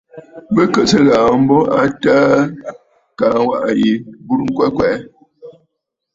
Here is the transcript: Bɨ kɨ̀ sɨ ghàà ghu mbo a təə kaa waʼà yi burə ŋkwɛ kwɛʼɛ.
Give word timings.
Bɨ 0.53 0.61
kɨ̀ 0.73 0.83
sɨ 0.89 0.97
ghàà 1.07 1.23
ghu 1.27 1.35
mbo 1.43 1.57
a 1.79 1.81
təə 2.01 2.37
kaa 3.19 3.37
waʼà 3.47 3.69
yi 3.81 3.89
burə 4.25 4.43
ŋkwɛ 4.49 4.65
kwɛʼɛ. 4.75 4.97